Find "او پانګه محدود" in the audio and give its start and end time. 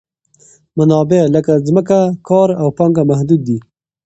2.61-3.41